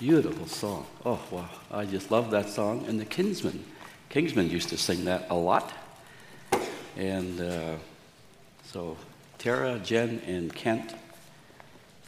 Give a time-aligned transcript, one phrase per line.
[0.00, 0.86] Beautiful song.
[1.04, 1.48] Oh, wow.
[1.70, 2.84] I just love that song.
[2.88, 3.60] And the Kingsmen.
[4.10, 5.72] Kingsmen used to sing that a lot.
[6.96, 7.76] And uh,
[8.64, 8.96] so,
[9.38, 10.96] Tara, Jen, and Kent,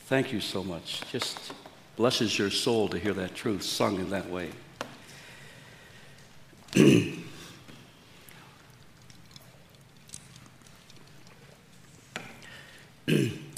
[0.07, 1.03] thank you so much.
[1.13, 1.53] Just
[1.95, 4.51] blesses your soul to hear that truth sung in that way.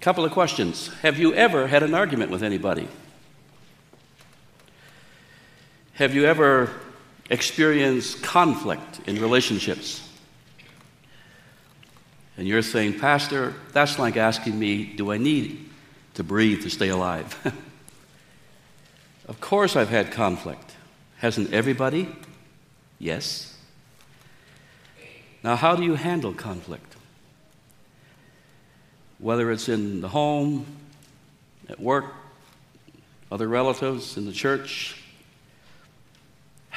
[0.03, 0.89] Couple of questions.
[1.01, 2.89] Have you ever had an argument with anybody?
[5.99, 6.71] Have you ever
[7.29, 10.09] experienced conflict in relationships?
[12.37, 15.69] And you're saying, Pastor, that's like asking me, do I need
[16.15, 17.37] to breathe to stay alive?
[19.27, 20.77] of course, I've had conflict.
[21.17, 22.09] Hasn't everybody?
[23.01, 23.59] Yes.
[25.43, 26.95] Now, how do you handle conflict?
[29.19, 30.65] Whether it's in the home,
[31.69, 32.05] at work,
[33.33, 34.95] other relatives, in the church,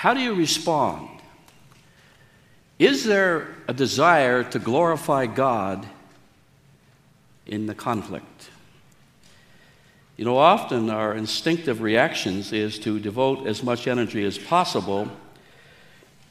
[0.02, 1.08] how do you respond?
[2.80, 5.86] Is there a desire to glorify God
[7.46, 8.50] in the conflict?
[10.18, 15.08] You know, often our instinctive reactions is to devote as much energy as possible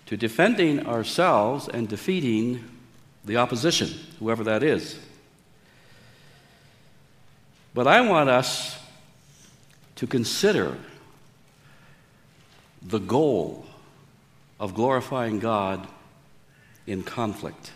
[0.06, 2.64] to defending ourselves and defeating
[3.24, 4.98] the opposition, whoever that is.
[7.72, 8.76] But I want us
[9.94, 10.76] to consider
[12.82, 13.66] the goal
[14.60, 15.88] of glorifying God
[16.86, 17.72] in conflict.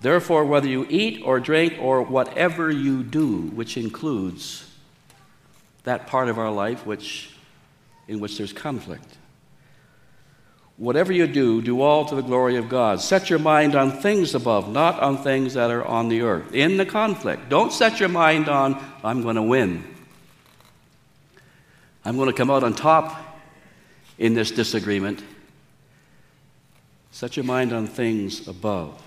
[0.00, 4.64] Therefore, whether you eat or drink or whatever you do, which includes
[5.84, 7.30] that part of our life which,
[8.06, 9.18] in which there's conflict,
[10.78, 13.00] whatever you do, do all to the glory of God.
[13.00, 16.54] Set your mind on things above, not on things that are on the earth.
[16.54, 19.84] In the conflict, don't set your mind on, I'm going to win.
[22.04, 23.27] I'm going to come out on top
[24.18, 25.22] in this disagreement.
[27.10, 29.02] Set your mind on things above.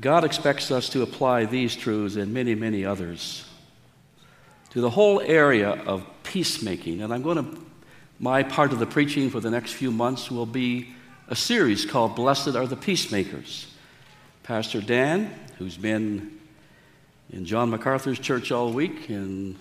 [0.00, 3.44] God expects us to apply these truths and many, many others
[4.70, 7.02] to the whole area of peacemaking.
[7.02, 7.62] And I'm going to,
[8.18, 10.94] my part of the preaching for the next few months will be
[11.28, 13.66] a series called Blessed Are the Peacemakers.
[14.42, 16.40] Pastor Dan, who's been
[17.30, 19.56] in John MacArthur's church all week in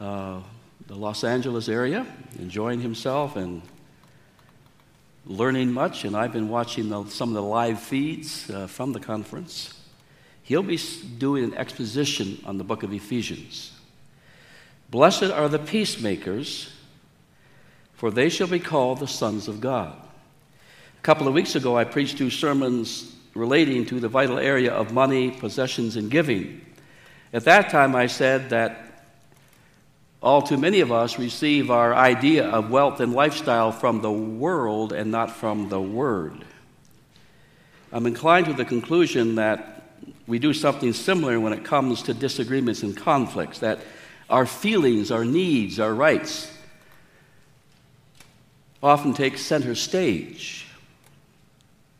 [0.00, 0.40] uh,
[0.86, 2.06] the Los Angeles area,
[2.38, 3.62] enjoying himself and
[5.26, 6.04] learning much.
[6.04, 9.72] And I've been watching the, some of the live feeds uh, from the conference.
[10.42, 10.78] He'll be
[11.18, 13.72] doing an exposition on the book of Ephesians.
[14.90, 16.72] Blessed are the peacemakers,
[17.94, 19.96] for they shall be called the sons of God.
[20.98, 24.92] A couple of weeks ago, I preached two sermons relating to the vital area of
[24.92, 26.64] money, possessions, and giving.
[27.32, 28.85] At that time, I said that
[30.26, 34.92] all too many of us receive our idea of wealth and lifestyle from the world
[34.92, 36.44] and not from the Word.
[37.92, 39.84] I'm inclined to the conclusion that
[40.26, 43.78] we do something similar when it comes to disagreements and conflicts, that
[44.28, 46.52] our feelings, our needs, our rights
[48.82, 50.66] often take center stage.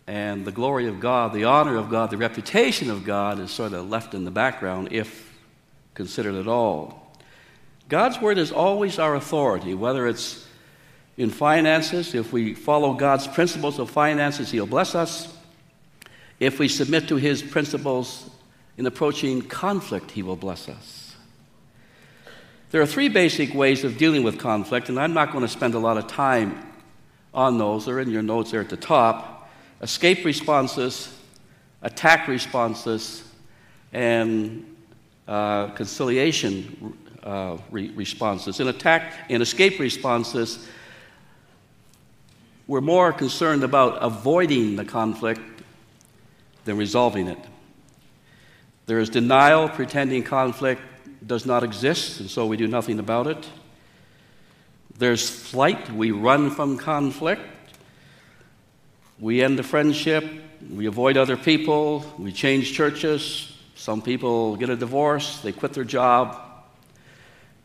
[0.08, 3.72] And the glory of God, the honor of God, the reputation of God is sort
[3.72, 5.32] of left in the background if
[5.94, 7.05] considered at all.
[7.88, 10.46] God's word is always our authority, whether it's
[11.16, 15.32] in finances, if we follow God's principles of finances, He'll bless us.
[16.40, 18.28] If we submit to His principles
[18.76, 21.14] in approaching conflict, He will bless us.
[22.70, 25.74] There are three basic ways of dealing with conflict, and I'm not going to spend
[25.74, 26.70] a lot of time
[27.32, 27.86] on those.
[27.86, 29.48] They're in your notes there at the top
[29.82, 31.14] escape responses,
[31.82, 33.22] attack responses,
[33.92, 34.76] and
[35.28, 38.60] uh, conciliation uh, re- responses.
[38.60, 40.66] In attack and escape responses,
[42.68, 45.40] we're more concerned about avoiding the conflict
[46.64, 47.38] than resolving it.
[48.86, 50.80] There is denial, pretending conflict
[51.26, 53.48] does not exist, and so we do nothing about it.
[54.96, 57.42] There's flight, we run from conflict.
[59.18, 60.24] We end the friendship,
[60.70, 63.52] we avoid other people, we change churches.
[63.74, 66.45] Some people get a divorce, they quit their job,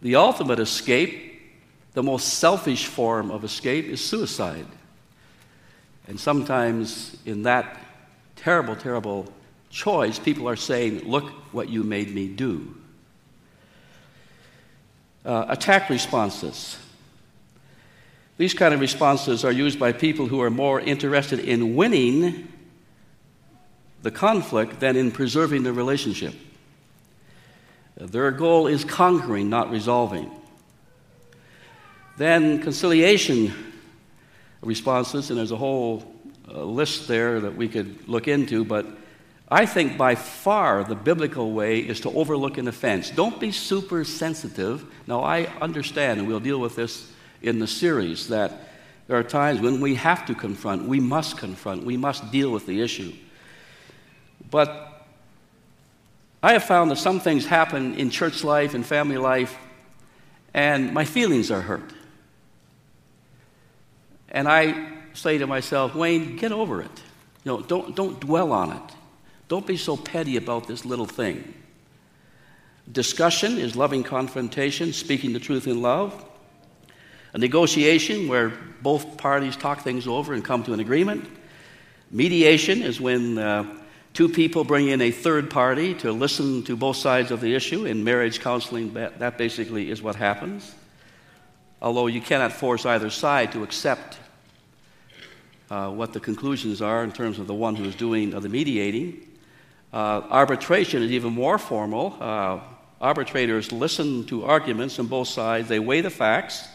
[0.01, 1.42] the ultimate escape,
[1.94, 4.65] the most selfish form of escape, is suicide.
[6.07, 7.77] And sometimes in that
[8.36, 9.31] terrible, terrible
[9.69, 12.75] choice, people are saying, Look what you made me do.
[15.24, 16.77] Uh, attack responses.
[18.38, 22.48] These kind of responses are used by people who are more interested in winning
[24.01, 26.33] the conflict than in preserving the relationship.
[28.07, 30.31] Their goal is conquering, not resolving.
[32.18, 33.53] Then conciliation
[34.62, 36.03] responses, and there's a whole
[36.48, 38.88] uh, list there that we could look into, but
[39.50, 43.12] I think by far the biblical way is to overlook an offense.
[43.12, 44.86] Don't be super sensitive.
[45.06, 47.12] Now, I understand, and we'll deal with this
[47.42, 48.69] in the series, that
[49.07, 52.65] there are times when we have to confront, we must confront, we must deal with
[52.65, 53.13] the issue.
[54.50, 54.90] But
[56.43, 59.55] I have found that some things happen in church life and family life,
[60.53, 61.93] and my feelings are hurt.
[64.29, 67.01] And I say to myself, Wayne, get over it.
[67.43, 68.95] You know, don't, don't dwell on it.
[69.49, 71.53] Don't be so petty about this little thing.
[72.91, 76.25] Discussion is loving confrontation, speaking the truth in love.
[77.33, 78.51] A negotiation where
[78.81, 81.29] both parties talk things over and come to an agreement.
[82.09, 83.81] Mediation is when uh,
[84.13, 87.86] two people bring in a third party to listen to both sides of the issue.
[87.86, 90.74] In marriage counseling, that basically is what happens.
[91.81, 94.19] Although you cannot force either side to accept
[95.72, 99.25] uh, what the conclusions are in terms of the one who is doing the mediating.
[99.94, 102.18] Uh, arbitration is even more formal.
[102.19, 102.60] Uh,
[103.00, 106.68] arbitrators listen to arguments on both sides, they weigh the facts,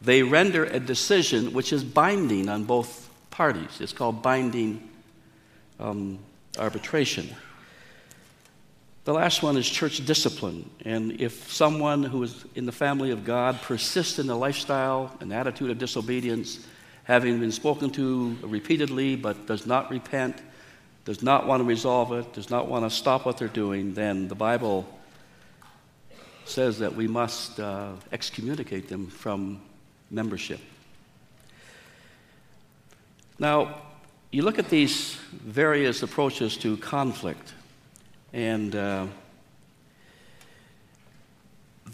[0.00, 3.80] they render a decision which is binding on both parties.
[3.80, 4.88] It's called binding
[5.80, 6.18] um,
[6.58, 7.28] arbitration.
[9.04, 10.68] The last one is church discipline.
[10.84, 15.32] And if someone who is in the family of God persists in a lifestyle, an
[15.32, 16.66] attitude of disobedience,
[17.04, 20.36] having been spoken to repeatedly but does not repent,
[21.06, 24.28] does not want to resolve it, does not want to stop what they're doing, then
[24.28, 24.86] the Bible
[26.44, 29.60] says that we must uh, excommunicate them from
[30.10, 30.60] membership.
[33.38, 33.80] Now,
[34.30, 37.54] you look at these various approaches to conflict,
[38.32, 39.06] and uh,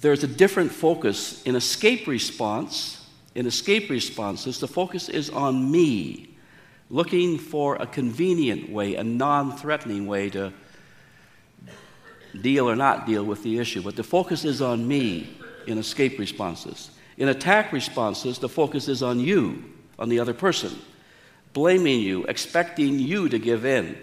[0.01, 3.05] there's a different focus in escape response
[3.35, 6.37] in escape responses, the focus is on me,
[6.89, 10.53] looking for a convenient way, a non threatening way to
[12.41, 13.83] deal or not deal with the issue.
[13.83, 16.91] But the focus is on me in escape responses.
[17.17, 19.65] In attack responses, the focus is on you,
[19.99, 20.77] on the other person,
[21.55, 23.97] blaming you, expecting you to give in,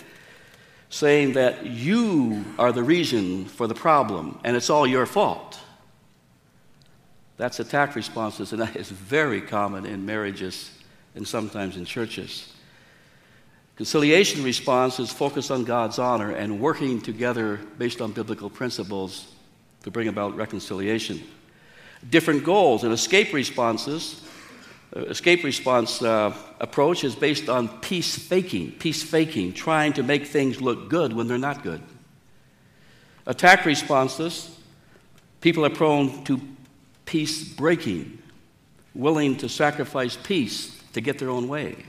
[0.89, 5.59] saying that you are the reason for the problem and it's all your fault.
[7.38, 10.71] That's attack responses, and that is very common in marriages
[11.15, 12.53] and sometimes in churches.
[13.75, 19.33] Conciliation responses focus on God's honor and working together based on biblical principles
[19.83, 21.19] to bring about reconciliation.
[22.09, 24.24] Different goals and escape responses.
[24.94, 30.60] Escape response uh, approach is based on peace faking, peace faking, trying to make things
[30.60, 31.82] look good when they're not good.
[33.26, 34.58] Attack responses,
[35.40, 36.42] people are prone to
[37.06, 38.22] peace breaking,
[38.94, 41.86] willing to sacrifice peace to get their own way.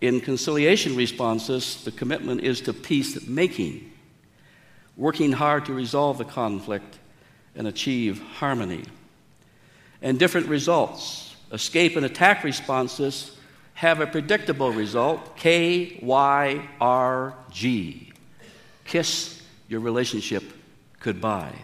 [0.00, 3.92] In conciliation responses, the commitment is to peace making,
[4.96, 6.98] working hard to resolve the conflict
[7.54, 8.84] and achieve harmony.
[10.00, 11.33] And different results.
[11.54, 13.34] Escape and attack responses
[13.72, 18.12] have a predictable result K Y R G.
[18.84, 20.44] Kiss your relationship
[21.00, 21.54] goodbye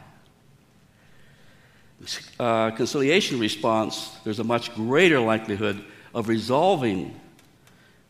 [2.38, 7.18] uh, conciliation response, there's a much greater likelihood of resolving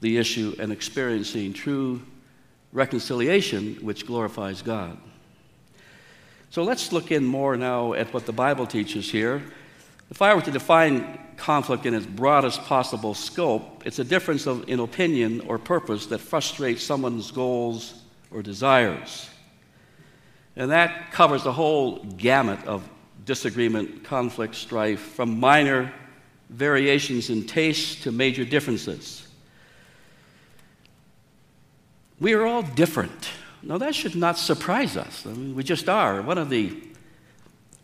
[0.00, 2.00] the issue and experiencing true
[2.72, 4.96] reconciliation, which glorifies God.
[6.50, 9.42] So let's look in more now at what the Bible teaches here.
[10.10, 14.68] If I were to define conflict in its broadest possible scope, it's a difference of,
[14.68, 19.28] in opinion or purpose that frustrates someone's goals or desires.
[20.56, 22.88] And that covers the whole gamut of
[23.24, 25.92] disagreement, conflict, strife, from minor
[26.50, 29.26] variations in taste to major differences.
[32.18, 33.30] We are all different.
[33.62, 35.24] Now, that should not surprise us.
[35.24, 36.20] I mean, we just are.
[36.20, 36.82] One of the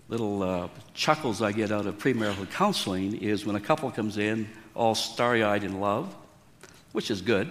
[0.08, 4.48] little uh, chuckles I get out of premarital counseling is when a couple comes in
[4.75, 6.14] all starry eyed in love,
[6.92, 7.50] which is good.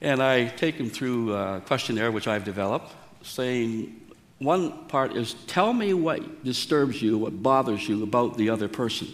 [0.00, 2.92] And I take them through a questionnaire which I've developed
[3.22, 4.00] saying,
[4.38, 9.08] one part is tell me what disturbs you, what bothers you about the other person.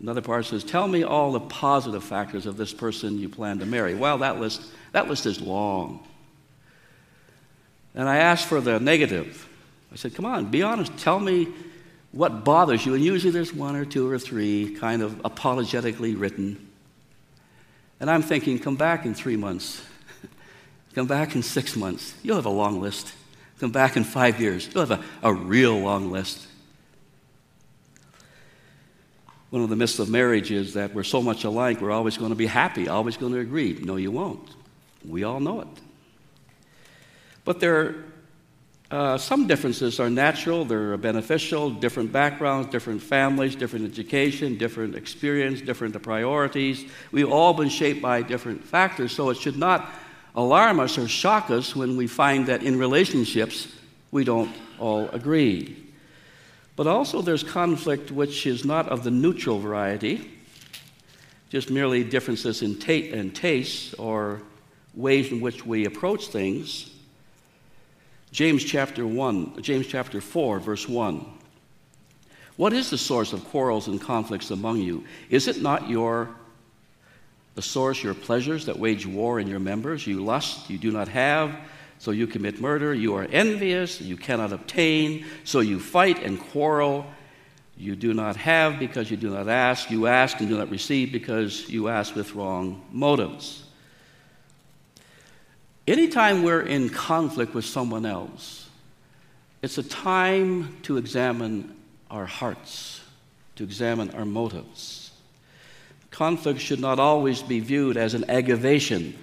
[0.00, 3.66] Another part says, tell me all the positive factors of this person you plan to
[3.66, 3.94] marry.
[3.94, 6.04] Well, that list, that list is long.
[7.94, 9.48] And I ask for the negative.
[9.92, 10.96] I said, come on, be honest.
[10.96, 11.48] Tell me
[12.12, 12.94] what bothers you.
[12.94, 16.68] And usually there's one or two or three kind of apologetically written.
[18.00, 19.84] And I'm thinking, come back in three months.
[20.94, 22.14] come back in six months.
[22.22, 23.12] You'll have a long list.
[23.60, 24.68] Come back in five years.
[24.72, 26.46] You'll have a, a real long list.
[29.50, 32.30] One of the myths of marriage is that we're so much alike, we're always going
[32.30, 33.78] to be happy, always going to agree.
[33.82, 34.48] No, you won't.
[35.06, 35.68] We all know it.
[37.44, 37.96] But there
[38.92, 45.62] uh, some differences are natural, they're beneficial, different backgrounds, different families, different education, different experience,
[45.62, 46.84] different priorities.
[47.10, 49.90] We've all been shaped by different factors, so it should not
[50.34, 53.66] alarm us or shock us when we find that in relationships
[54.10, 55.90] we don't all agree.
[56.76, 60.30] But also, there's conflict which is not of the neutral variety,
[61.48, 64.42] just merely differences in, ta- in tastes or
[64.94, 66.91] ways in which we approach things.
[68.32, 71.22] James chapter 1, James chapter 4, verse 1.
[72.56, 75.04] What is the source of quarrels and conflicts among you?
[75.28, 76.30] Is it not your
[77.54, 80.06] the source your pleasures that wage war in your members?
[80.06, 81.54] You lust, you do not have,
[81.98, 82.94] so you commit murder.
[82.94, 87.04] You are envious, you cannot obtain, so you fight and quarrel.
[87.76, 89.90] You do not have because you do not ask.
[89.90, 93.64] You ask and do not receive because you ask with wrong motives
[95.86, 98.68] Anytime we're in conflict with someone else,
[99.62, 101.74] it's a time to examine
[102.10, 103.00] our hearts,
[103.56, 105.10] to examine our motives.
[106.10, 109.18] Conflict should not always be viewed as an aggravation,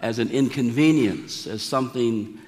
[0.00, 2.38] as an inconvenience, as something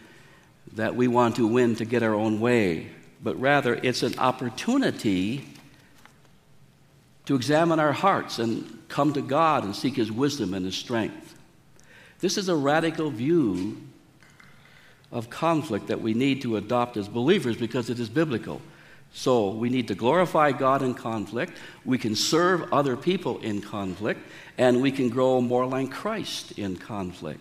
[0.74, 2.88] that we want to win to get our own way,
[3.22, 5.48] but rather it's an opportunity
[7.24, 11.25] to examine our hearts and come to God and seek His wisdom and His strength.
[12.20, 13.76] This is a radical view
[15.12, 18.60] of conflict that we need to adopt as believers because it is biblical.
[19.12, 24.20] So we need to glorify God in conflict, we can serve other people in conflict,
[24.58, 27.40] and we can grow more like Christ in conflict.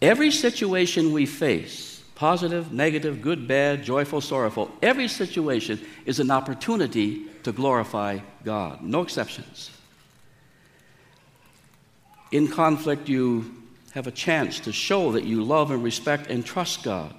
[0.00, 7.26] Every situation we face, positive, negative, good, bad, joyful, sorrowful, every situation is an opportunity
[7.42, 8.82] to glorify God.
[8.82, 9.70] No exceptions.
[12.34, 13.62] In conflict, you
[13.92, 17.14] have a chance to show that you love and respect and trust God.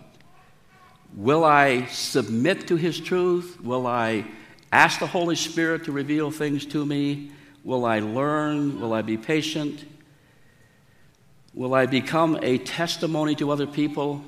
[1.15, 3.57] Will I submit to His truth?
[3.61, 4.25] Will I
[4.73, 7.31] ask the Holy Spirit to reveal things to me?
[7.63, 8.81] Will I learn?
[8.81, 9.85] Will I be patient?
[11.53, 14.21] Will I become a testimony to other people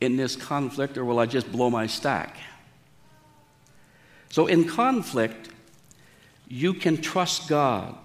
[0.00, 2.38] in this conflict, or will I just blow my stack?
[4.30, 5.50] So, in conflict,
[6.48, 7.98] you can trust God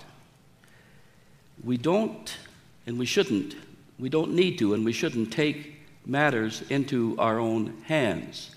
[1.64, 2.38] we don't,
[2.88, 3.56] and we shouldn't,
[4.00, 5.76] we don't need to, and we shouldn't take
[6.06, 8.56] matters into our own hands.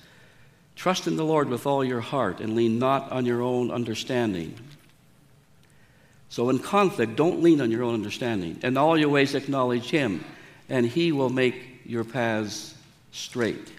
[0.76, 4.54] Trust in the Lord with all your heart and lean not on your own understanding.
[6.28, 8.58] So, in conflict, don't lean on your own understanding.
[8.62, 10.25] In all your ways, acknowledge Him,
[10.68, 12.75] and He will make your paths
[13.12, 13.73] straight.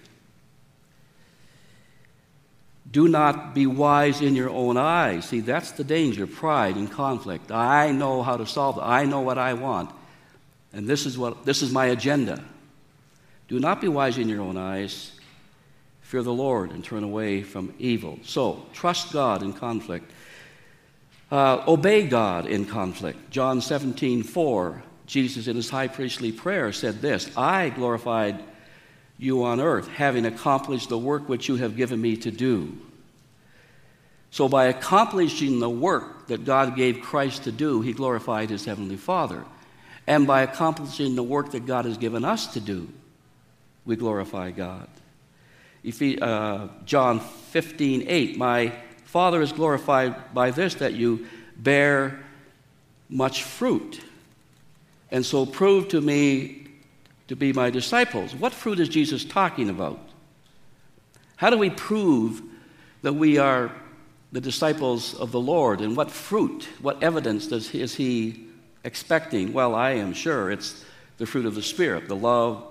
[2.90, 5.28] Do not be wise in your own eyes.
[5.28, 7.50] See, that's the danger pride and conflict.
[7.50, 9.90] I know how to solve it, I know what I want,
[10.72, 12.42] and this is, what, this is my agenda.
[13.48, 15.12] Do not be wise in your own eyes.
[16.02, 18.18] Fear the Lord and turn away from evil.
[18.22, 20.10] So, trust God in conflict.
[21.30, 23.30] Uh, obey God in conflict.
[23.30, 28.42] John 17, 4, Jesus in his high priestly prayer said this I glorified
[29.18, 32.76] you on earth, having accomplished the work which you have given me to do.
[34.30, 38.96] So, by accomplishing the work that God gave Christ to do, he glorified his heavenly
[38.96, 39.44] Father.
[40.06, 42.88] And by accomplishing the work that God has given us to do,
[43.84, 44.88] we glorify God.
[46.20, 48.72] Uh, John 15, 8, my
[49.04, 52.24] Father is glorified by this, that you bear
[53.08, 54.00] much fruit.
[55.10, 56.65] And so prove to me
[57.28, 58.34] to be my disciples.
[58.34, 59.98] What fruit is Jesus talking about?
[61.36, 62.42] How do we prove
[63.02, 63.72] that we are
[64.32, 65.80] the disciples of the Lord?
[65.80, 68.46] And what fruit, what evidence does is he
[68.84, 69.52] expecting?
[69.52, 70.84] Well, I am sure it's
[71.18, 72.64] the fruit of the Spirit the love,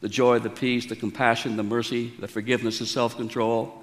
[0.00, 3.82] the joy, the peace, the compassion, the mercy, the forgiveness, the self control.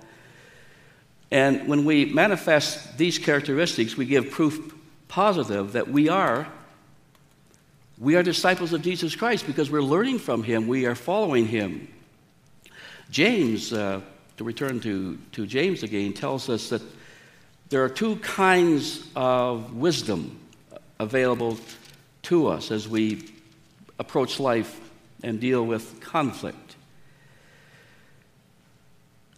[1.29, 4.73] And when we manifest these characteristics, we give proof
[5.07, 6.47] positive that we are
[7.99, 11.87] we are disciples of Jesus Christ because we're learning from him, we are following him.
[13.09, 14.01] James, uh,
[14.37, 16.81] to return to, to James again, tells us that
[17.69, 20.39] there are two kinds of wisdom
[20.99, 21.57] available
[22.23, 23.29] to us as we
[23.99, 24.79] approach life
[25.23, 26.75] and deal with conflict.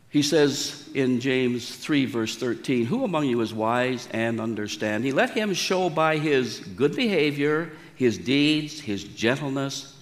[0.10, 5.16] He says in James 3, verse 13, Who among you is wise and understanding?
[5.16, 9.94] Let him show by his good behavior his deeds, his gentleness,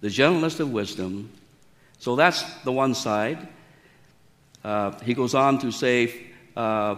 [0.00, 1.30] the gentleness of wisdom.
[1.98, 3.46] So that's the one side.
[4.64, 6.96] Uh, he goes on to say, uh,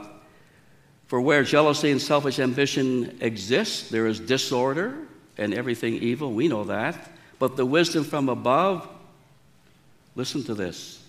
[1.08, 4.96] For where jealousy and selfish ambition exist, there is disorder
[5.36, 6.32] and everything evil.
[6.32, 7.10] We know that.
[7.40, 8.88] But the wisdom from above,
[10.14, 11.02] listen to this,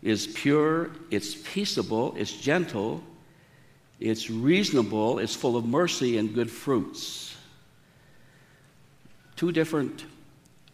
[0.00, 3.02] is pure, it's peaceable, it's gentle,
[3.98, 7.35] it's reasonable, it's full of mercy and good fruits.
[9.36, 10.04] Two different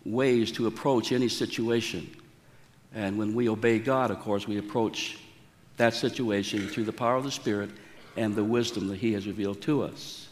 [0.05, 2.11] ways to approach any situation.
[2.95, 5.19] And when we obey God, of course, we approach
[5.77, 7.71] that situation through the power of the Spirit
[8.17, 10.29] and the wisdom that He has revealed to us.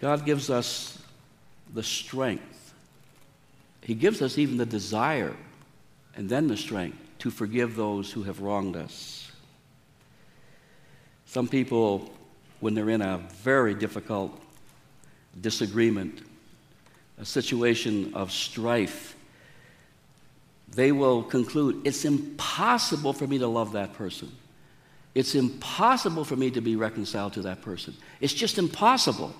[0.00, 0.98] God gives us
[1.72, 2.74] the strength.
[3.82, 5.34] He gives us even the desire
[6.16, 9.30] and then the strength to forgive those who have wronged us.
[11.26, 12.10] Some people,
[12.60, 14.40] when they're in a very difficult
[15.40, 16.22] disagreement,
[17.18, 19.16] a situation of strife,
[20.68, 24.30] they will conclude it's impossible for me to love that person.
[25.14, 27.96] It's impossible for me to be reconciled to that person.
[28.20, 29.34] It's just impossible.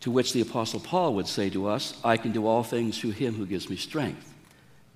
[0.00, 3.12] To which the Apostle Paul would say to us, I can do all things through
[3.12, 4.34] him who gives me strength.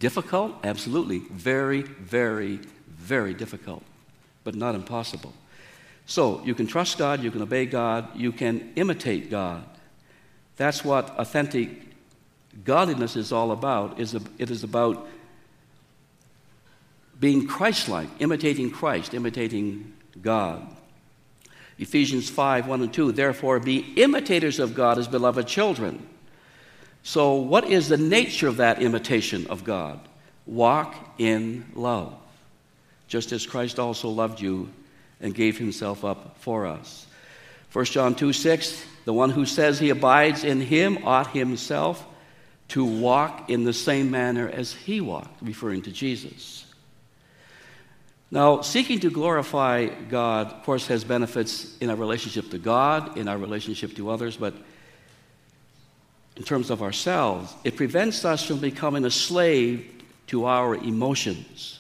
[0.01, 0.57] Difficult?
[0.65, 1.21] Absolutely.
[1.31, 2.59] Very, very,
[2.89, 3.85] very difficult,
[4.43, 5.33] but not impossible.
[6.09, 9.63] So you can trust God, you can obey God, you can imitate God.
[10.57, 11.69] That's what authentic
[12.65, 14.01] godliness is all about.
[14.01, 15.07] It is about
[17.21, 20.67] being Christ like, imitating Christ, imitating God.
[21.79, 23.13] Ephesians 5 1 and 2.
[23.13, 26.09] Therefore, be imitators of God as beloved children.
[27.03, 30.01] So, what is the nature of that imitation of God?
[30.47, 32.15] Walk in love,
[33.09, 34.71] just as Christ also loved you
[35.21, 37.07] and gave himself up for us.
[37.73, 38.85] 1 John 2 6.
[39.05, 42.05] The one who says he abides in him ought himself
[42.69, 46.67] to walk in the same manner as he walked, referring to Jesus.
[48.31, 53.27] Now, seeking to glorify God, of course, has benefits in our relationship to God, in
[53.27, 54.55] our relationship to others, but
[56.37, 59.91] in terms of ourselves, it prevents us from becoming a slave
[60.27, 61.78] to our emotions.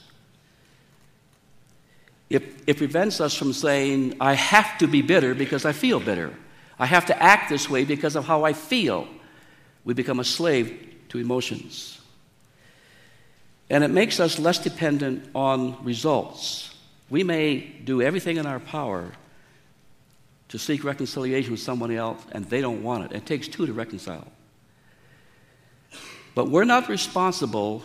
[2.30, 6.34] It, it prevents us from saying, I have to be bitter because I feel bitter.
[6.78, 9.08] I have to act this way because of how I feel.
[9.84, 12.00] We become a slave to emotions.
[13.70, 16.74] And it makes us less dependent on results.
[17.10, 19.12] We may do everything in our power
[20.48, 23.16] to seek reconciliation with someone else, and they don't want it.
[23.16, 24.30] It takes two to reconcile.
[26.34, 27.82] But we're not responsible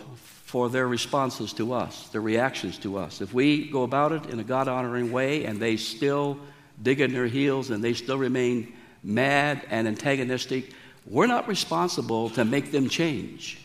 [0.54, 3.20] for their responses to us, their reactions to us.
[3.20, 6.38] If we go about it in a God honoring way and they still
[6.80, 10.70] dig in their heels and they still remain mad and antagonistic,
[11.06, 13.58] we're not responsible to make them change.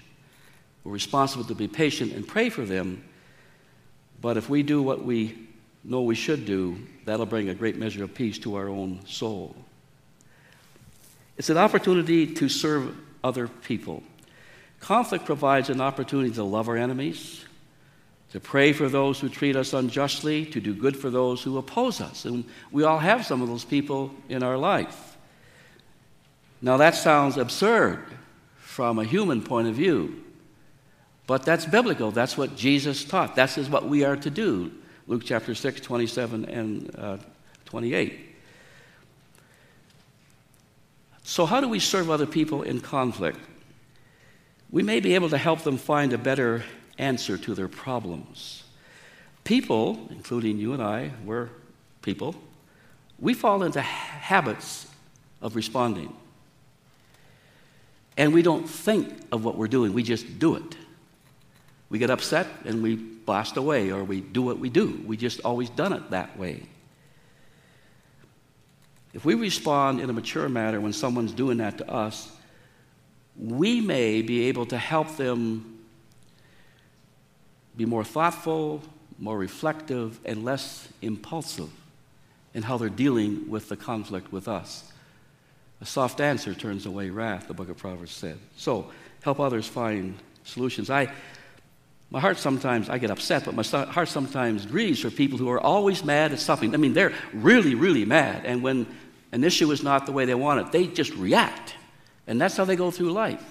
[0.83, 3.03] We're responsible to be patient and pray for them.
[4.19, 5.47] But if we do what we
[5.83, 9.55] know we should do, that'll bring a great measure of peace to our own soul.
[11.37, 14.01] It's an opportunity to serve other people.
[14.79, 17.45] Conflict provides an opportunity to love our enemies,
[18.31, 21.99] to pray for those who treat us unjustly, to do good for those who oppose
[21.99, 22.25] us.
[22.25, 25.17] And we all have some of those people in our life.
[26.61, 28.03] Now, that sounds absurd
[28.57, 30.23] from a human point of view,
[31.27, 32.11] but that's biblical.
[32.11, 33.35] That's what Jesus taught.
[33.35, 34.71] That is what we are to do.
[35.07, 37.17] Luke chapter 6, 27 and uh,
[37.65, 38.27] 28.
[41.23, 43.39] So, how do we serve other people in conflict?
[44.71, 46.63] We may be able to help them find a better
[46.97, 48.63] answer to their problems.
[49.43, 51.49] People, including you and I, we're
[52.01, 52.35] people,
[53.19, 54.87] we fall into habits
[55.41, 56.15] of responding.
[58.15, 60.75] And we don't think of what we're doing, we just do it.
[61.89, 65.01] We get upset and we blast away, or we do what we do.
[65.05, 66.63] We just always done it that way.
[69.13, 72.31] If we respond in a mature manner when someone's doing that to us,
[73.39, 75.79] we may be able to help them
[77.77, 78.81] be more thoughtful,
[79.17, 81.69] more reflective, and less impulsive
[82.53, 84.91] in how they're dealing with the conflict with us.
[85.81, 88.37] A soft answer turns away wrath, the book of Proverbs said.
[88.57, 90.89] So, help others find solutions.
[90.89, 91.09] I,
[92.09, 95.61] my heart sometimes, I get upset, but my heart sometimes grieves for people who are
[95.61, 96.73] always mad at something.
[96.73, 98.45] I mean, they're really, really mad.
[98.45, 98.87] And when
[99.31, 101.75] an issue is not the way they want it, they just react.
[102.29, 103.43] And that's how they go through life.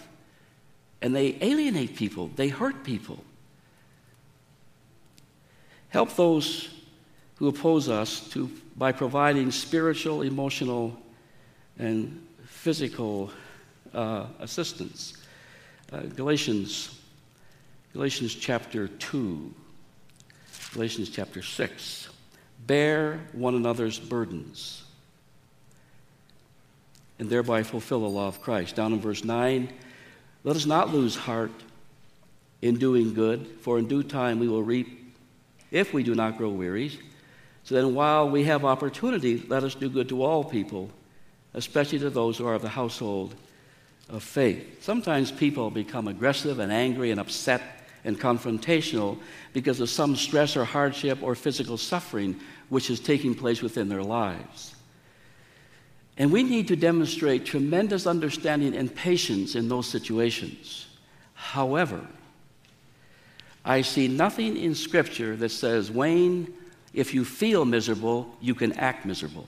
[1.02, 3.22] And they alienate people, they hurt people.
[5.90, 6.68] Help those
[7.36, 10.96] who oppose us to, by providing spiritual, emotional,
[11.78, 13.32] and physical
[13.94, 15.14] uh, assistance.
[15.92, 17.00] Uh, Galatians,
[17.92, 19.54] Galatians chapter 2,
[20.72, 22.08] Galatians chapter 6.
[22.66, 24.84] Bear one another's burdens
[27.18, 28.76] and thereby fulfill the law of Christ.
[28.76, 29.68] Down in verse 9,
[30.44, 31.50] let us not lose heart
[32.62, 35.14] in doing good, for in due time we will reap
[35.70, 36.98] if we do not grow weary.
[37.64, 40.90] So then, while we have opportunity, let us do good to all people,
[41.54, 43.34] especially to those who are of the household
[44.08, 44.82] of faith.
[44.82, 47.60] Sometimes people become aggressive and angry and upset
[48.04, 49.18] and confrontational
[49.52, 54.02] because of some stress or hardship or physical suffering which is taking place within their
[54.02, 54.74] lives.
[56.18, 60.88] And we need to demonstrate tremendous understanding and patience in those situations.
[61.34, 62.04] However,
[63.64, 66.52] I see nothing in Scripture that says, Wayne,
[66.92, 69.46] if you feel miserable, you can act miserable.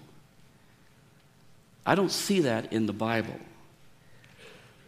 [1.85, 3.41] I don't see that in the Bible.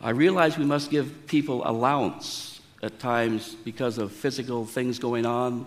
[0.00, 5.66] I realize we must give people allowance at times because of physical things going on,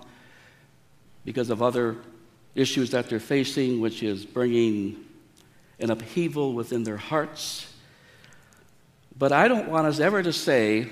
[1.26, 1.98] because of other
[2.54, 5.05] issues that they're facing, which is bringing
[5.80, 7.72] an upheaval within their hearts.
[9.18, 10.90] But I don't want us ever to say,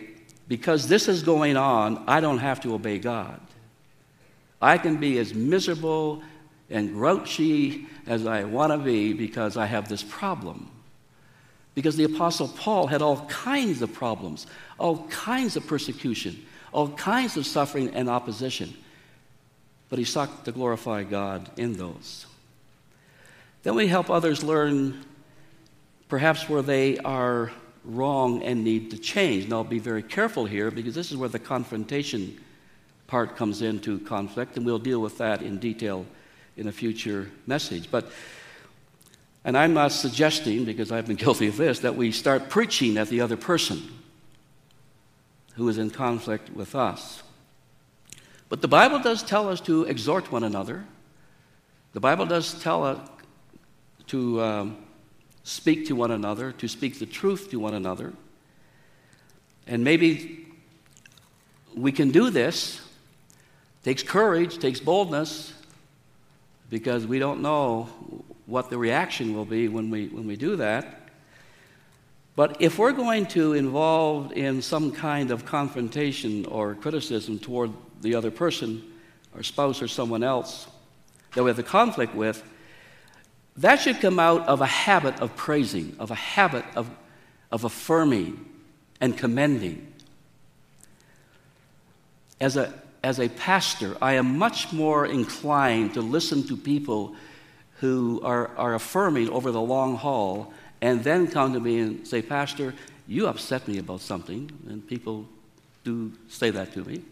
[0.48, 3.40] because this is going on, I don't have to obey God.
[4.62, 6.24] I can be as miserable
[6.70, 10.70] and grouchy as I want to be because I have this problem.
[11.76, 14.48] Because the Apostle Paul had all kinds of problems,
[14.80, 18.74] all kinds of persecution, all kinds of suffering and opposition.
[19.90, 22.26] But he sought to glorify God in those.
[23.64, 25.04] Then we help others learn
[26.10, 27.52] perhaps where they are
[27.84, 29.52] wrong and need to change.
[29.52, 32.40] I'll be very careful here because this is where the confrontation
[33.08, 36.06] part comes into conflict, and we'll deal with that in detail
[36.56, 37.90] in a future message.
[37.90, 38.10] But
[39.46, 43.10] and I'm not suggesting, because I've been guilty of this, that we start preaching at
[43.10, 43.82] the other person
[45.56, 47.22] who is in conflict with us.
[48.50, 50.86] But the Bible does tell us to exhort one another.
[51.94, 53.00] The Bible does tell us
[54.14, 54.78] to um,
[55.44, 58.14] speak to one another, to speak the truth to one another.
[59.66, 60.46] And maybe
[61.76, 62.80] we can do this.
[63.84, 65.52] Takes courage, takes boldness,
[66.70, 67.90] because we don't know
[68.46, 71.10] what the reaction will be when we, when we do that.
[72.36, 77.72] But if we're going to involve in some kind of confrontation or criticism toward
[78.02, 78.84] the other person,
[79.34, 80.68] our spouse or someone else
[81.34, 82.44] that we have a conflict with,
[83.58, 86.90] that should come out of a habit of praising, of a habit of,
[87.52, 88.46] of affirming
[89.00, 89.94] and commending.
[92.42, 97.16] As a, as a pastor, I am much more inclined to listen to people
[97.80, 102.22] who are, are affirming over the long haul and then come to me and say,
[102.22, 102.74] Pastor,
[103.08, 104.52] you upset me about something.
[104.68, 105.26] And people
[105.84, 107.04] do say that to me.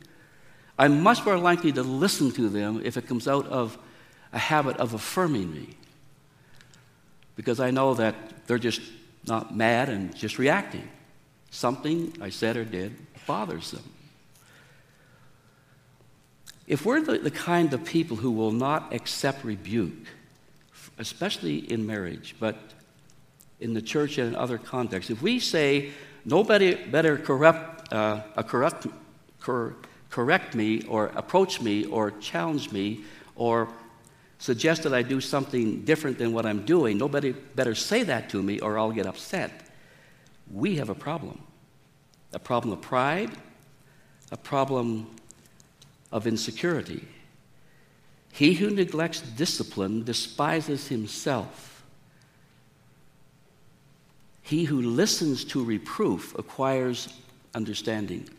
[0.79, 3.77] I'm much more likely to listen to them if it comes out of
[4.33, 5.77] a habit of affirming me
[7.35, 8.15] because I know that
[8.47, 8.81] they're just
[9.27, 10.87] not mad and just reacting.
[11.49, 13.83] Something I said or did bothers them.
[16.67, 20.07] If we're the, the kind of people who will not accept rebuke,
[20.97, 22.55] especially in marriage, but
[23.59, 25.91] in the church and in other contexts, if we say,
[26.23, 28.87] nobody better corrupt, uh, corrupt,
[29.41, 29.75] cor-
[30.09, 33.03] correct me or approach me or challenge me
[33.35, 33.67] or
[34.41, 38.41] suggest that I do something different than what I'm doing, nobody better say that to
[38.41, 39.51] me or I'll get upset.
[40.51, 41.39] We have a problem
[42.33, 43.29] a problem of pride,
[44.31, 45.05] a problem
[46.13, 47.05] of insecurity.
[48.31, 51.83] He who neglects discipline despises himself.
[54.41, 57.09] He who listens to reproof acquires
[57.53, 58.29] understanding.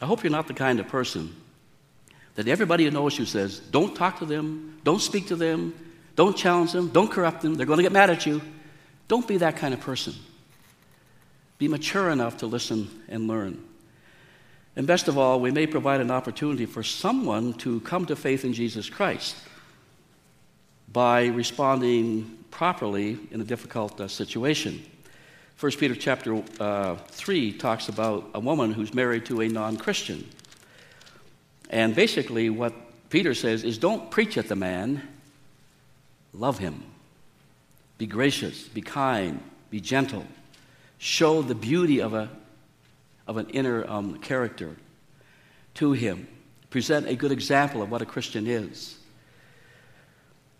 [0.00, 1.32] I hope you're not the kind of person
[2.34, 5.74] that everybody who knows you says, don't talk to them, don't speak to them,
[6.16, 8.40] don't challenge them, don't corrupt them, they're going to get mad at you.
[9.08, 10.14] Don't be that kind of person.
[11.58, 13.62] Be mature enough to listen and learn.
[14.74, 18.44] And best of all, we may provide an opportunity for someone to come to faith
[18.44, 19.36] in Jesus Christ
[20.90, 24.82] by responding properly in a difficult uh, situation.
[25.60, 30.28] 1 Peter chapter uh, 3 talks about a woman who's married to a non Christian.
[31.72, 32.74] And basically, what
[33.08, 35.02] Peter says is don't preach at the man,
[36.34, 36.84] love him.
[37.96, 40.26] Be gracious, be kind, be gentle.
[40.98, 42.28] Show the beauty of, a,
[43.26, 44.76] of an inner um, character
[45.74, 46.28] to him.
[46.68, 48.98] Present a good example of what a Christian is.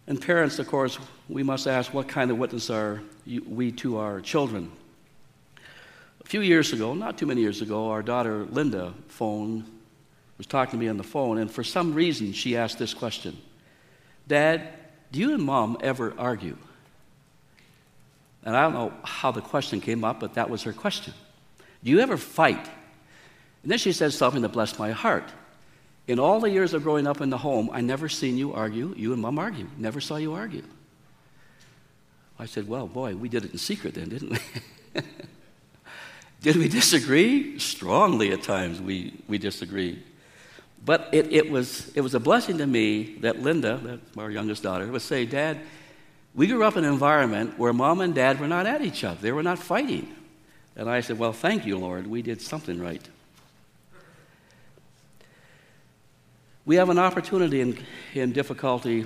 [0.07, 0.98] And parents, of course,
[1.29, 4.72] we must ask what kind of witness are we to our children?
[6.25, 9.64] A few years ago, not too many years ago, our daughter Linda phoned,
[10.42, 13.40] was talking to me on the phone, and for some reason she asked this question
[14.26, 14.68] Dad,
[15.12, 16.57] do you and mom ever argue?
[18.44, 21.14] And I don't know how the question came up, but that was her question.
[21.85, 22.68] Do you ever fight?
[23.62, 25.31] And then she said something that blessed my heart.
[26.09, 28.94] In all the years of growing up in the home, I never seen you argue.
[28.96, 29.68] You and mom argue.
[29.78, 30.64] Never saw you argue.
[32.37, 35.02] I said, Well, boy, we did it in secret then, didn't we?
[36.42, 37.61] did we disagree?
[37.61, 40.02] Strongly at times we, we disagreed.
[40.85, 44.87] But it, it, was, it was a blessing to me that Linda, our youngest daughter,
[44.87, 45.61] would say, Dad,
[46.35, 49.21] we grew up in an environment where mom and dad were not at each other,
[49.21, 50.14] they were not fighting.
[50.75, 52.07] And I said, Well, thank you, Lord.
[52.07, 53.07] We did something right.
[56.64, 57.79] We have an opportunity in,
[58.14, 59.05] in difficulty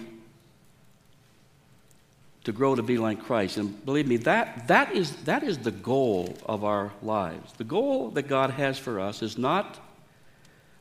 [2.45, 3.57] to grow to be like Christ.
[3.57, 7.53] And believe me, that, that, is, that is the goal of our lives.
[7.55, 9.81] The goal that God has for us is not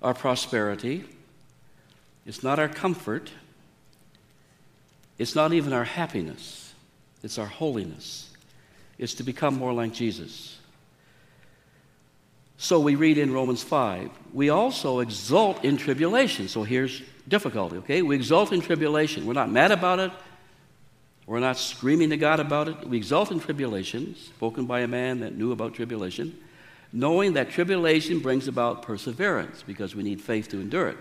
[0.06, 1.04] our prosperity,
[2.28, 3.32] it's not our comfort,
[5.18, 6.74] it's not even our happiness,
[7.24, 8.30] it's our holiness.
[8.98, 10.60] It's to become more like Jesus.
[12.58, 16.48] So we read in Romans 5, we also exult in tribulation.
[16.48, 18.02] So here's difficulty, okay?
[18.04, 19.26] We exult in tribulation.
[19.26, 20.12] We're not mad about it.
[21.26, 22.88] We're not screaming to God about it.
[22.88, 26.38] We exult in tribulation, spoken by a man that knew about tribulation,
[26.96, 30.98] knowing that tribulation brings about perseverance because we need faith to endure it.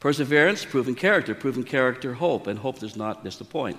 [0.00, 3.76] Perseverance, proven character, proven character, hope, and hope does not disappoint.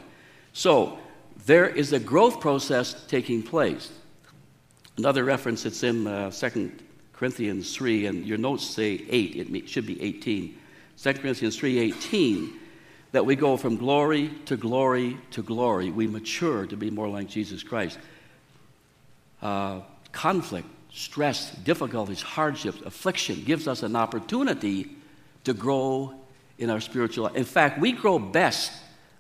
[0.53, 0.99] So
[1.47, 3.91] there is a growth process taking place.
[4.97, 6.71] Another reference, it's in uh, 2
[7.11, 10.57] Corinthians 3, and your notes say 8, it should be 18.
[11.01, 12.53] 2 Corinthians 3:18,
[13.11, 15.89] that we go from glory to glory to glory.
[15.89, 17.97] We mature to be more like Jesus Christ.
[19.41, 19.79] Uh,
[20.11, 24.89] conflict, stress, difficulties, hardships, affliction gives us an opportunity
[25.43, 26.13] to grow
[26.57, 27.35] in our spiritual life.
[27.35, 28.71] In fact, we grow best.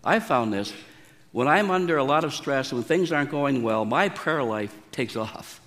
[0.03, 0.73] I found this
[1.31, 4.75] when I'm under a lot of stress, when things aren't going well, my prayer life
[4.91, 5.61] takes off.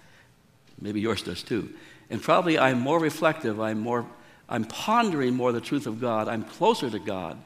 [0.78, 1.70] Maybe yours does too.
[2.10, 4.06] And probably I'm more reflective, I'm, more,
[4.48, 7.38] I'm pondering more the truth of God, I'm closer to God.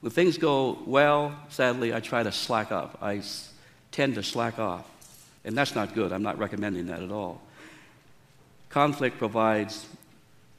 [0.00, 2.98] When things go well, sadly, I try to slack up.
[3.00, 3.22] I
[3.92, 4.84] tend to slack off.
[5.44, 6.12] And that's not good.
[6.12, 7.40] I'm not recommending that at all.
[8.72, 9.86] Conflict provides,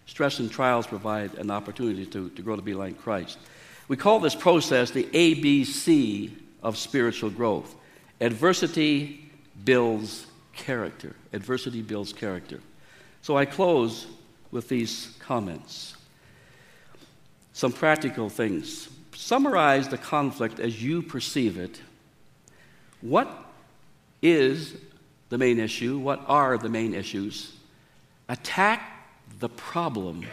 [0.06, 3.40] stress and trials provide an opportunity to, to grow to be like Christ.
[3.88, 7.76] We call this process the ABC of spiritual growth.
[8.22, 9.32] Adversity
[9.66, 11.16] builds character.
[11.34, 12.60] Adversity builds character.
[13.24, 14.06] So I close
[14.52, 15.96] with these comments.
[17.54, 18.90] Some practical things.
[19.16, 21.82] Summarize the conflict as you perceive it.
[23.02, 23.28] What
[24.22, 24.76] is
[25.30, 25.98] the main issue?
[25.98, 27.54] What are the main issues?
[28.30, 28.82] Attack
[29.40, 30.26] the problem,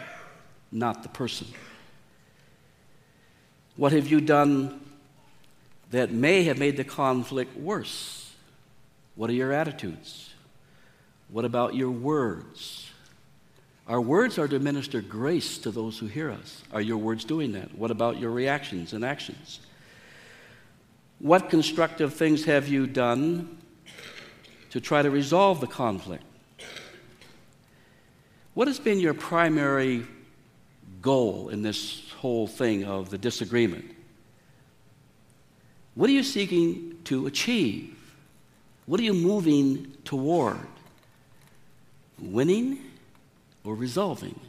[0.71, 1.47] not the person.
[3.75, 4.79] What have you done
[5.91, 8.33] that may have made the conflict worse?
[9.15, 10.33] What are your attitudes?
[11.29, 12.89] What about your words?
[13.87, 16.61] Our words are to minister grace to those who hear us.
[16.71, 17.75] Are your words doing that?
[17.77, 19.59] What about your reactions and actions?
[21.19, 23.57] What constructive things have you done
[24.69, 26.23] to try to resolve the conflict?
[28.53, 30.05] What has been your primary
[31.01, 33.85] goal in this whole thing of the disagreement?
[35.95, 37.97] What are you seeking to achieve?
[38.85, 40.67] What are you moving toward?
[42.21, 42.79] winning
[43.63, 44.39] or resolving?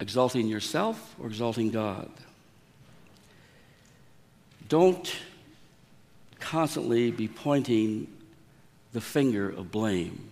[0.00, 2.10] Exalting yourself or exalting God?
[4.68, 5.14] Don't
[6.40, 8.08] constantly be pointing
[8.92, 10.30] the finger of blame.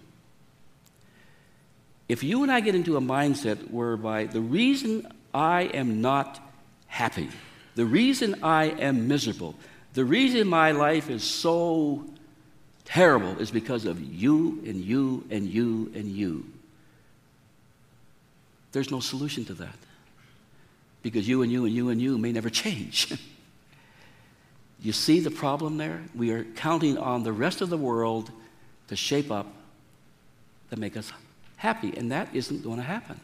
[2.12, 6.38] If you and I get into a mindset whereby the reason I am not
[6.87, 7.31] happy,
[7.75, 9.55] the reason I am miserable,
[9.94, 12.05] the reason my life is so
[12.85, 16.44] terrible is because of you and you and you and you.
[18.72, 19.79] There's no solution to that.
[21.01, 23.11] Because you and you and you and you may never change.
[24.83, 26.03] you see the problem there?
[26.14, 28.31] We are counting on the rest of the world
[28.88, 29.46] to shape up,
[30.68, 31.11] to make us
[31.62, 33.20] happy, and that isn't going to happen.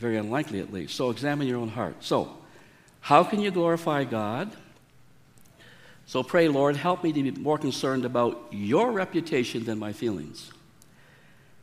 [0.00, 0.96] Very unlikely, at least.
[0.96, 1.94] So examine your own heart.
[2.00, 2.36] So,
[3.00, 4.50] how can you glorify God?
[6.06, 10.50] So pray, Lord, help me to be more concerned about your reputation than my feelings.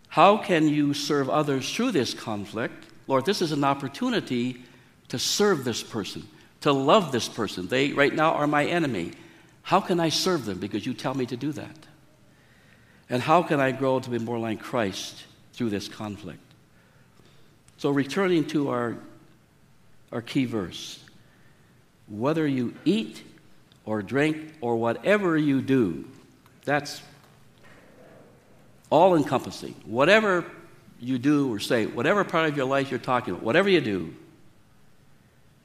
[0.07, 2.85] How can you serve others through this conflict?
[3.07, 4.63] Lord, this is an opportunity
[5.09, 6.25] to serve this person,
[6.61, 7.67] to love this person.
[7.67, 9.11] They right now are my enemy.
[9.63, 10.59] How can I serve them?
[10.59, 11.75] Because you tell me to do that.
[13.09, 16.39] And how can I grow to be more like Christ through this conflict?
[17.77, 18.97] So, returning to our,
[20.11, 20.99] our key verse
[22.07, 23.23] whether you eat
[23.85, 26.05] or drink or whatever you do,
[26.65, 27.01] that's
[28.89, 29.73] all encompassing.
[29.85, 30.45] Whatever
[30.99, 34.13] you do or say, whatever part of your life you're talking about, whatever you do,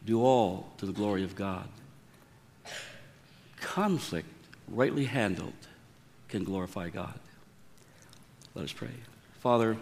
[0.04, 1.68] do all to the glory of God.
[3.60, 4.28] Conflict,
[4.68, 5.52] rightly handled,
[6.28, 7.18] can glorify God.
[8.58, 8.90] Let us pray.
[9.38, 9.76] Father,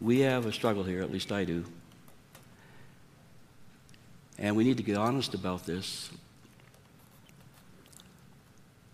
[0.00, 1.62] we have a struggle here, at least I do.
[4.38, 6.08] And we need to get honest about this.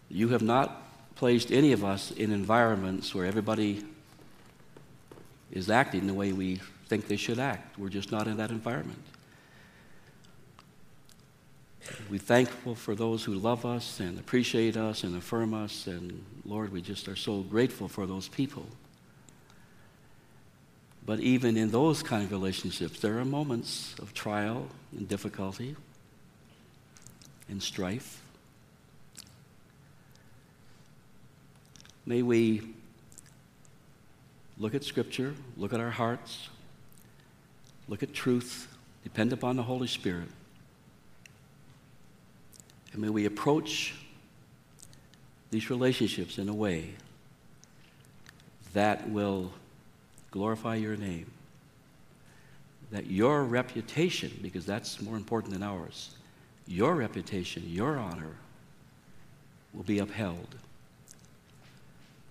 [0.08, 0.82] You have not
[1.14, 3.84] placed any of us in environments where everybody
[5.52, 7.78] is acting the way we think they should act.
[7.78, 8.98] We're just not in that environment.
[12.08, 15.88] We're thankful for those who love us and appreciate us and affirm us.
[15.88, 18.66] And Lord, we just are so grateful for those people.
[21.04, 25.74] But even in those kind of relationships, there are moments of trial and difficulty
[27.48, 28.22] and strife.
[32.04, 32.62] May we
[34.58, 36.48] look at Scripture, look at our hearts,
[37.88, 38.68] look at truth,
[39.02, 40.28] depend upon the Holy Spirit.
[42.96, 43.94] And may we approach
[45.50, 46.94] these relationships in a way
[48.72, 49.52] that will
[50.30, 51.30] glorify your name.
[52.92, 56.14] That your reputation, because that's more important than ours,
[56.66, 58.36] your reputation, your honor
[59.74, 60.54] will be upheld.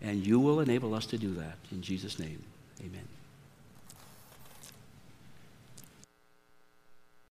[0.01, 1.57] And you will enable us to do that.
[1.71, 2.41] In Jesus' name,
[2.81, 3.14] amen.